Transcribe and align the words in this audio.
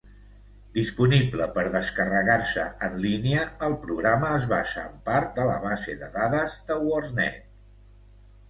Disponible 0.75 1.47
per 1.57 1.65
descarregar-se 1.75 2.63
en 2.87 2.97
línia, 3.05 3.43
el 3.69 3.77
programa 3.85 4.33
es 4.39 4.49
basa 4.55 4.87
en 4.93 4.97
part 5.11 5.37
de 5.41 5.47
la 5.51 5.59
base 5.69 5.97
de 6.01 6.11
dades 6.17 6.57
de 6.73 6.83
WordNet. 6.89 7.41